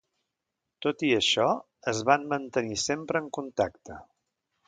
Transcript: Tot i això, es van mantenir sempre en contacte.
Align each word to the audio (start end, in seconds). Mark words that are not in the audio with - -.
Tot 0.85 1.03
i 1.09 1.11
això, 1.17 1.49
es 1.91 2.01
van 2.09 2.25
mantenir 2.33 2.79
sempre 2.87 3.21
en 3.25 3.31
contacte. 3.39 4.01